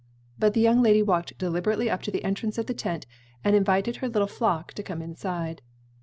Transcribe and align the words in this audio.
But 0.39 0.55
the 0.55 0.59
young 0.61 0.81
lady 0.81 1.03
walked 1.03 1.37
deliberately 1.37 1.87
up 1.87 2.01
to 2.01 2.09
the 2.09 2.23
entrance 2.23 2.57
of 2.57 2.65
the 2.65 2.73
tent 2.73 3.05
and 3.43 3.55
invited 3.55 3.97
her 3.97 4.09
little 4.09 4.27
flock 4.27 4.73
to 4.73 4.81
come 4.81 4.99
inside. 4.99 5.61